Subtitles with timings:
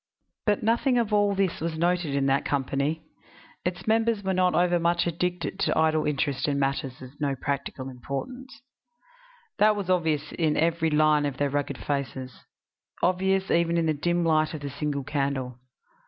[0.47, 3.03] But nothing of all this was noted in that company;
[3.63, 8.61] its members were not overmuch addicted to idle interest in matters of no practical importance;
[9.59, 12.39] that was obvious in every line of their rugged faces
[13.03, 15.59] obvious even in the dim light of the single candle.